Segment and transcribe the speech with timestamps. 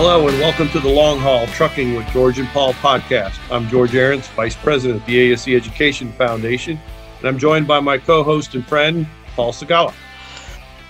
[0.00, 3.36] Hello and welcome to the Long Haul Trucking with George and Paul podcast.
[3.50, 6.78] I'm George Arrants, Vice President of the ASE Education Foundation,
[7.18, 9.92] and I'm joined by my co-host and friend, Paul Segala.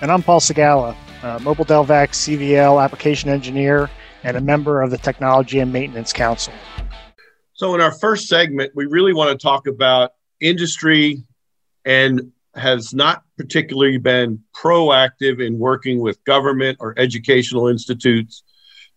[0.03, 3.89] And I'm Paul Segala, uh, Mobil Delvac CVL application engineer
[4.25, 6.53] and a member of the Technology and Maintenance Council.
[7.55, 11.25] So in our first segment, we really want to talk about industry
[11.87, 18.43] and has not particularly been proactive in working with government or educational institutes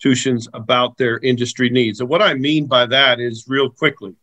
[0.04, 2.00] institutions about their industry needs.
[2.00, 4.16] And what I mean by that is real quickly.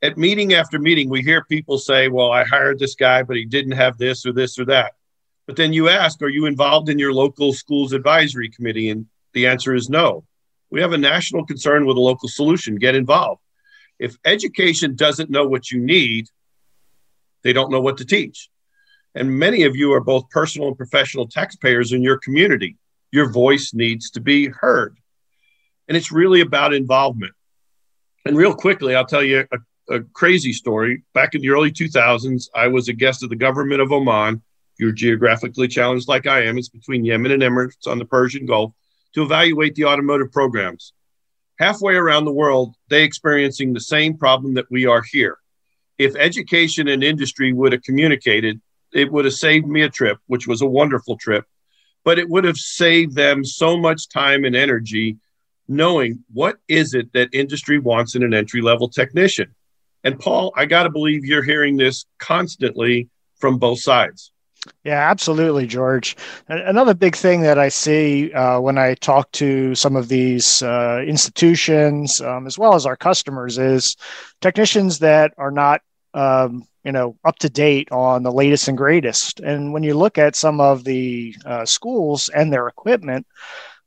[0.00, 3.44] At meeting after meeting, we hear people say, Well, I hired this guy, but he
[3.44, 4.92] didn't have this or this or that.
[5.46, 8.90] But then you ask, Are you involved in your local schools advisory committee?
[8.90, 10.24] And the answer is no.
[10.70, 12.76] We have a national concern with a local solution.
[12.76, 13.42] Get involved.
[13.98, 16.28] If education doesn't know what you need,
[17.42, 18.48] they don't know what to teach.
[19.14, 22.76] And many of you are both personal and professional taxpayers in your community
[23.12, 24.96] your voice needs to be heard.
[25.86, 27.34] And it's really about involvement.
[28.24, 31.02] And real quickly, I'll tell you a, a, crazy story.
[31.12, 34.42] Back in the early 2000s, I was a guest of the government of Oman.
[34.78, 36.56] You're geographically challenged like I am.
[36.56, 38.72] It's between Yemen and Emirates on the Persian Gulf
[39.14, 40.94] to evaluate the automotive programs.
[41.58, 45.36] Halfway around the world, they experiencing the same problem that we are here.
[45.98, 48.60] If education and industry would have communicated,
[48.94, 51.44] it would have saved me a trip, which was a wonderful trip
[52.04, 55.16] but it would have saved them so much time and energy
[55.68, 59.54] knowing what is it that industry wants in an entry level technician.
[60.04, 64.32] And Paul, I got to believe you're hearing this constantly from both sides.
[64.84, 66.16] Yeah, absolutely, George.
[66.46, 71.02] Another big thing that I see uh, when I talk to some of these uh,
[71.04, 73.96] institutions, um, as well as our customers, is
[74.40, 75.80] technicians that are not
[76.14, 79.40] um, you know up to date on the latest and greatest.
[79.40, 83.26] And when you look at some of the uh, schools and their equipment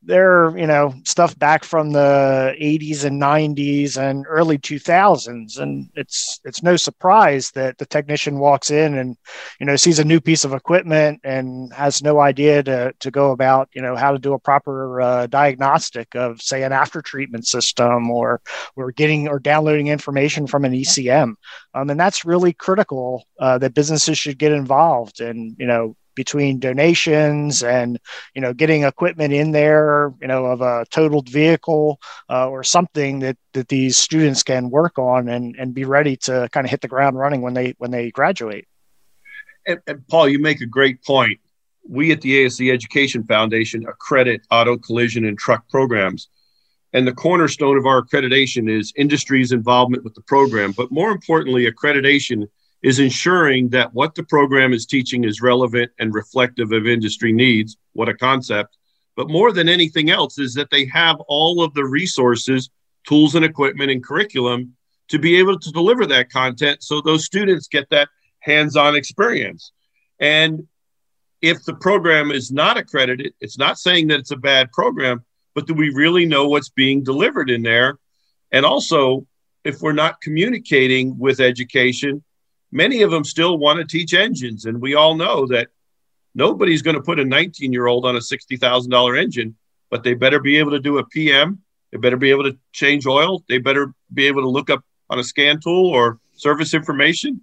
[0.06, 6.40] they're you know stuff back from the 80s and 90s and early 2000s and it's
[6.44, 9.18] it's no surprise that the technician walks in and
[9.60, 13.32] you know sees a new piece of equipment and has no idea to to go
[13.32, 17.48] about you know how to do a proper uh, diagnostic of say an after treatment
[17.48, 18.42] system or
[18.76, 21.34] or getting or downloading information from an ECM
[21.74, 26.60] um, and that's really critical uh, that businesses should get involved and you know between
[26.60, 28.00] donations and
[28.34, 32.00] you know getting equipment in there you know of a totaled vehicle
[32.30, 36.50] uh, or something that that these students can work on and and be ready to
[36.52, 38.68] kind of hit the ground running when they when they graduate.
[39.68, 41.40] And, and paul you make a great point.
[41.88, 46.30] We at the ASE Education Foundation accredit auto collision and truck programs.
[46.94, 51.70] And the cornerstone of our accreditation is industry's involvement with the program but more importantly
[51.70, 52.48] accreditation
[52.86, 57.78] is ensuring that what the program is teaching is relevant and reflective of industry needs.
[57.94, 58.78] What a concept.
[59.16, 62.70] But more than anything else, is that they have all of the resources,
[63.08, 64.76] tools, and equipment and curriculum
[65.08, 68.08] to be able to deliver that content so those students get that
[68.38, 69.72] hands on experience.
[70.20, 70.68] And
[71.42, 75.26] if the program is not accredited, it's not saying that it's a bad program,
[75.56, 77.98] but do we really know what's being delivered in there?
[78.52, 79.26] And also,
[79.64, 82.24] if we're not communicating with education,
[82.76, 84.66] many of them still want to teach engines.
[84.66, 85.70] And we all know that
[86.36, 89.56] nobody's going to put a 19 year old on a $60,000 engine,
[89.90, 91.62] but they better be able to do a PM.
[91.92, 93.44] They better be able to change oil.
[93.48, 97.42] They better be able to look up on a scan tool or service information.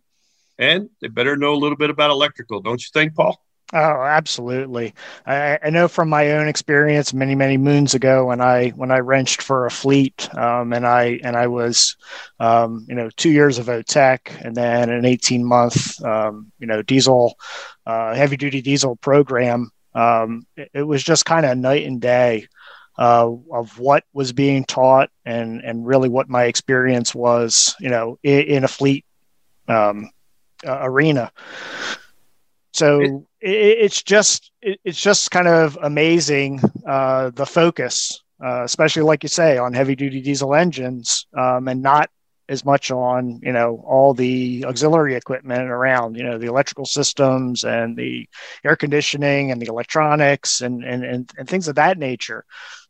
[0.59, 3.43] And they better know a little bit about electrical, don't you think, Paul?
[3.75, 4.93] Oh, absolutely.
[5.25, 8.99] I, I, know from my own experience many, many moons ago when I when I
[8.99, 11.97] wrenched for a fleet, um, and I and I was,
[12.39, 16.83] um, you know, two years of OTEC and then an eighteen month, um, you know,
[16.83, 17.39] diesel,
[17.87, 19.71] uh, heavy duty diesel program.
[19.95, 22.49] Um, it, it, was just kind of night and day
[22.99, 28.19] uh, of what was being taught and and really what my experience was, you know,
[28.23, 29.07] in, in a fleet
[29.67, 29.95] uh,
[30.67, 31.33] arena.
[32.75, 38.63] So it, it, it's just it, it's just kind of amazing uh, the focus, uh,
[38.65, 42.11] especially like you say, on heavy duty diesel engines, um, and not
[42.49, 47.65] as much on you know all the auxiliary equipment around you know the electrical systems
[47.65, 48.29] and the
[48.65, 52.45] air conditioning and the electronics and and and, and things of that nature.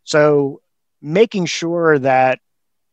[0.04, 0.60] So
[1.00, 2.38] making sure that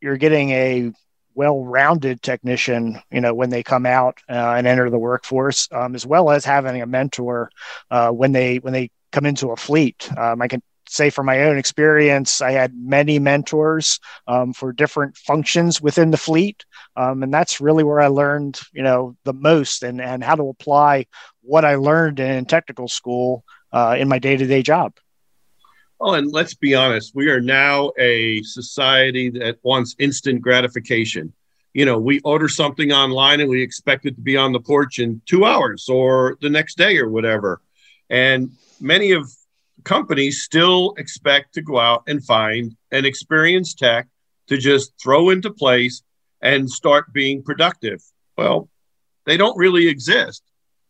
[0.02, 0.92] you're getting a
[1.40, 6.06] well-rounded technician, you know, when they come out uh, and enter the workforce, um, as
[6.06, 7.50] well as having a mentor
[7.90, 10.12] uh, when they when they come into a fleet.
[10.18, 15.16] Um, I can say from my own experience, I had many mentors um, for different
[15.16, 16.66] functions within the fleet,
[16.98, 20.50] um, and that's really where I learned, you know, the most and and how to
[20.50, 21.06] apply
[21.42, 24.92] what I learned in technical school uh, in my day-to-day job.
[26.02, 31.34] Oh, and let's be honest, we are now a society that wants instant gratification.
[31.74, 35.00] You know, we order something online and we expect it to be on the porch
[35.00, 37.62] in two hours or the next day or whatever.
[38.10, 39.30] And many of
[39.84, 44.08] companies still expect to go out and find an experienced tech
[44.48, 46.02] to just throw into place
[46.42, 48.02] and start being productive.
[48.38, 48.70] Well,
[49.26, 50.44] they don't really exist.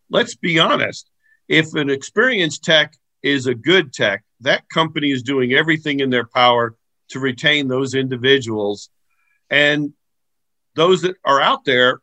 [0.09, 1.09] Let's be honest.
[1.47, 2.94] If an experienced tech
[3.24, 6.75] is a good tech, that company is doing everything in their power
[7.10, 8.89] to retain those individuals.
[9.50, 9.94] And
[10.75, 12.01] those that are out there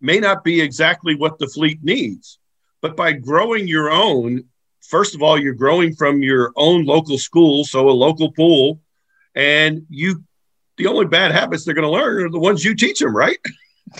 [0.00, 2.38] may not be exactly what the fleet needs.
[2.80, 4.44] But by growing your own,
[4.80, 8.80] first of all, you're growing from your own local school, so a local pool,
[9.34, 10.24] and you
[10.76, 13.36] the only bad habits they're going to learn are the ones you teach them, right?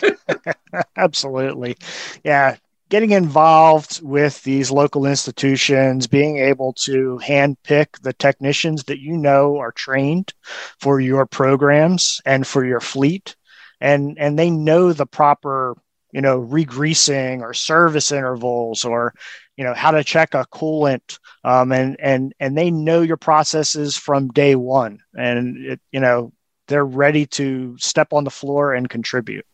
[0.97, 1.77] Absolutely.
[2.25, 2.57] Yeah.
[2.91, 9.59] Getting involved with these local institutions, being able to handpick the technicians that you know
[9.59, 10.35] are trained
[10.81, 13.37] for your programs and for your fleet,
[13.81, 15.77] and and they know the proper
[16.13, 19.15] you know regreasing or service intervals or
[19.57, 23.97] you know how to check a coolant um, and and and they know your processes
[23.97, 26.33] from day one and it, you know
[26.67, 29.47] they're ready to step on the floor and contribute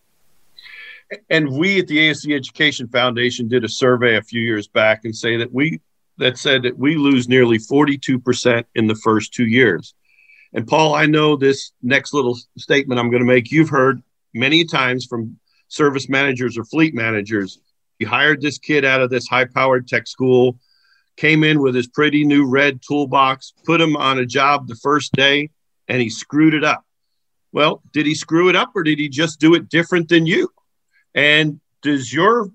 [1.31, 5.15] and we at the ASE Education Foundation did a survey a few years back and
[5.15, 5.81] say that we
[6.19, 9.95] that said that we lose nearly 42% in the first 2 years.
[10.55, 14.65] And Paul, I know this next little statement I'm going to make you've heard many
[14.65, 15.39] times from
[15.69, 17.61] service managers or fleet managers.
[17.99, 20.59] You hired this kid out of this high-powered tech school,
[21.17, 25.13] came in with his pretty new red toolbox, put him on a job the first
[25.13, 25.51] day,
[25.89, 26.85] and he screwed it up.
[27.53, 30.51] Well, did he screw it up or did he just do it different than you?
[31.17, 32.51] And does your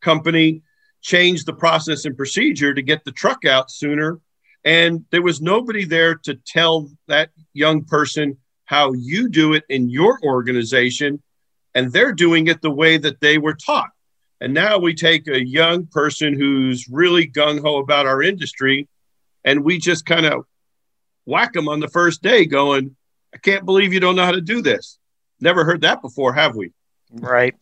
[0.00, 0.62] company
[1.02, 4.20] change the process and procedure to get the truck out sooner?
[4.64, 9.90] And there was nobody there to tell that young person how you do it in
[9.90, 11.20] your organization.
[11.74, 13.90] And they're doing it the way that they were taught.
[14.40, 18.88] And now we take a young person who's really gung ho about our industry
[19.44, 20.44] and we just kind of
[21.26, 22.96] whack them on the first day going,
[23.34, 24.98] I can't believe you don't know how to do this.
[25.40, 26.72] Never heard that before, have we?
[27.12, 27.54] Right.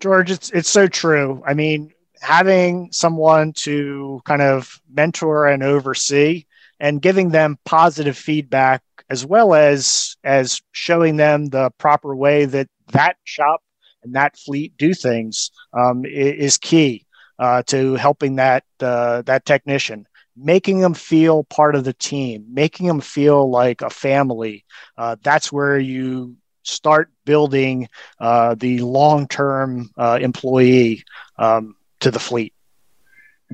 [0.00, 1.42] George, it's it's so true.
[1.46, 6.44] I mean, having someone to kind of mentor and oversee
[6.78, 12.68] and giving them positive feedback as well as as showing them the proper way that
[12.92, 13.62] that shop
[14.02, 17.06] and that fleet do things um, is key
[17.38, 20.06] uh, to helping that uh, that technician
[20.36, 24.64] making them feel part of the team making them feel like a family
[24.96, 31.04] uh, that's where you start building uh, the long term uh, employee
[31.38, 32.52] um, to the fleet.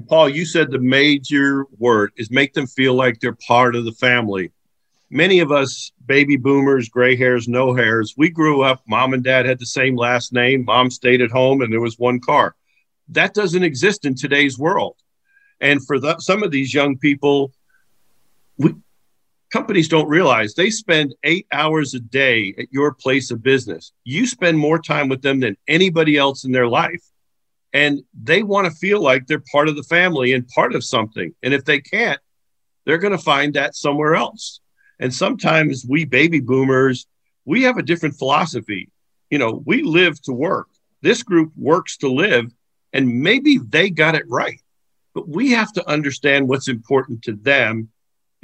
[0.08, 3.92] Paul, you said the major word is make them feel like they're part of the
[3.92, 4.52] family.
[5.08, 9.46] Many of us, baby boomers, gray hairs, no hairs, we grew up, mom and dad
[9.46, 12.54] had the same last name, mom stayed at home, and there was one car.
[13.08, 14.96] That doesn't exist in today's world.
[15.60, 17.52] And for the, some of these young people,
[18.58, 18.74] we,
[19.56, 23.90] companies don't realize they spend eight hours a day at your place of business.
[24.04, 27.02] You spend more time with them than anybody else in their life.
[27.72, 31.34] And they want to feel like they're part of the family and part of something.
[31.42, 32.20] And if they can't,
[32.84, 34.60] they're going to find that somewhere else.
[35.00, 37.06] And sometimes we baby boomers,
[37.46, 38.90] we have a different philosophy.
[39.30, 40.68] You know, we live to work.
[41.00, 42.52] This group works to live.
[42.92, 44.60] And maybe they got it right.
[45.14, 47.88] But we have to understand what's important to them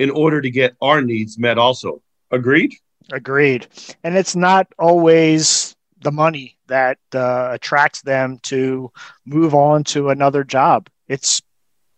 [0.03, 2.03] in order to get our needs met also.
[2.33, 2.75] Agreed?
[3.13, 3.69] Agreed.
[4.03, 8.91] And it's not always the money that uh, attracts them to
[9.25, 10.89] move on to another job.
[11.07, 11.41] It's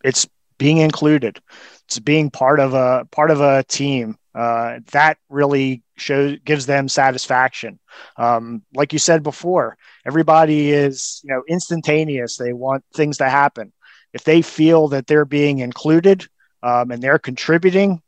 [0.03, 1.41] it's being included.
[1.87, 4.19] It's being part of a part of a team.
[4.35, 7.79] Uh, that really shows gives them satisfaction.
[8.19, 12.37] Um, like you said before, everybody is you know instantaneous.
[12.37, 13.73] They want things to happen.
[14.13, 16.27] If they feel that they're being included,
[16.65, 18.03] um, and they're contributing,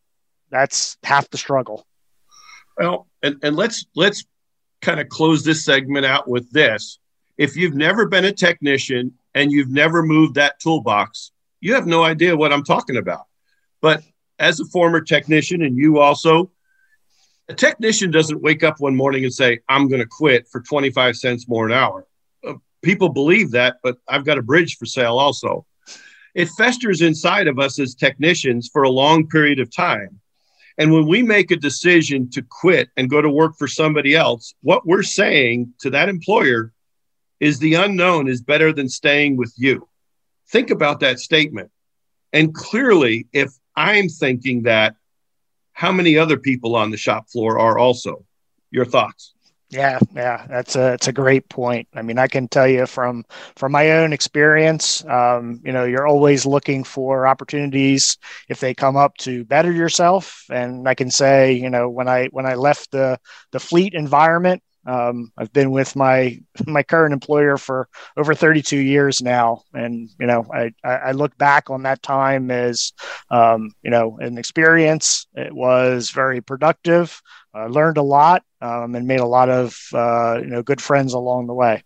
[0.50, 1.86] that's half the struggle.
[2.78, 4.24] Well, and, and let's let's
[4.80, 6.98] kind of close this segment out with this.
[7.36, 12.02] If you've never been a technician and you've never moved that toolbox, you have no
[12.02, 13.26] idea what I'm talking about.
[13.82, 14.02] But
[14.38, 16.50] as a former technician, and you also,
[17.48, 21.16] a technician doesn't wake up one morning and say, I'm going to quit for 25
[21.16, 22.06] cents more an hour.
[22.46, 25.66] Uh, people believe that, but I've got a bridge for sale also
[26.36, 30.20] it festers inside of us as technicians for a long period of time.
[30.76, 34.52] And when we make a decision to quit and go to work for somebody else,
[34.60, 36.74] what we're saying to that employer
[37.40, 39.88] is the unknown is better than staying with you.
[40.50, 41.70] Think about that statement.
[42.34, 44.94] And clearly, if I'm thinking that,
[45.72, 48.26] how many other people on the shop floor are also?
[48.70, 49.32] Your thoughts?
[49.68, 51.88] Yeah, yeah, that's a it's a great point.
[51.92, 53.24] I mean, I can tell you from
[53.56, 58.16] from my own experience, um, you know, you're always looking for opportunities
[58.48, 60.44] if they come up to better yourself.
[60.50, 63.18] And I can say, you know, when I when I left the
[63.50, 69.20] the fleet environment, um, I've been with my my current employer for over 32 years
[69.20, 72.92] now, and you know I, I look back on that time as
[73.30, 75.26] um, you know an experience.
[75.34, 77.20] It was very productive.
[77.52, 81.12] I learned a lot um, and made a lot of uh, you know good friends
[81.12, 81.82] along the way.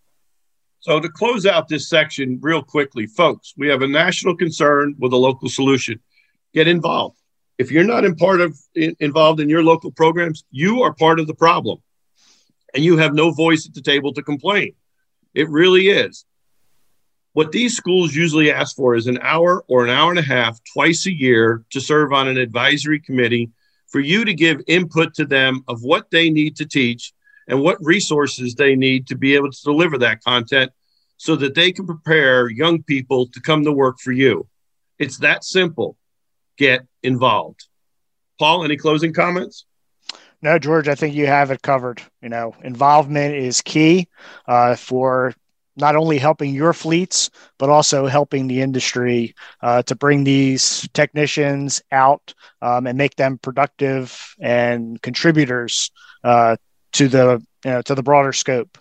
[0.79, 5.13] So to close out this section real quickly, folks, we have a national concern with
[5.13, 5.99] a local solution.
[6.53, 7.17] Get involved.
[7.59, 11.19] If you're not in part of in, involved in your local programs, you are part
[11.19, 11.81] of the problem
[12.73, 14.73] and you have no voice at the table to complain.
[15.33, 16.25] It really is.
[17.33, 20.59] What these schools usually ask for is an hour or an hour and a half
[20.73, 23.51] twice a year to serve on an advisory committee
[23.87, 27.13] for you to give input to them of what they need to teach
[27.47, 30.71] and what resources they need to be able to deliver that content
[31.17, 34.47] so that they can prepare young people to come to work for you.
[34.99, 35.97] It's that simple.
[36.57, 37.67] Get involved.
[38.39, 39.65] Paul, any closing comments?
[40.41, 42.01] No, George, I think you have it covered.
[42.21, 44.07] You know, involvement is key
[44.47, 45.33] uh, for
[45.77, 51.81] not only helping your fleets, but also helping the industry uh, to bring these technicians
[51.91, 55.91] out um, and make them productive and contributors
[56.23, 56.55] uh,
[56.93, 58.77] to the you know, to the broader scope.